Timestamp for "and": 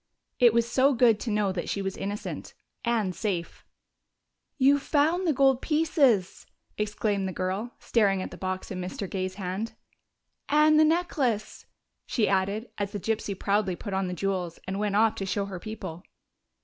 2.83-3.13, 10.49-10.79, 14.65-14.79